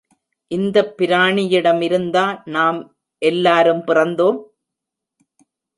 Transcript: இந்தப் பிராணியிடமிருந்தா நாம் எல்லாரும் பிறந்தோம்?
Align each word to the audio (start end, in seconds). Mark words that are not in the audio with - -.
இந்தப் 0.51 0.93
பிராணியிடமிருந்தா 0.97 2.25
நாம் 2.47 2.79
எல்லாரும் 3.21 3.83
பிறந்தோம்? 3.87 4.39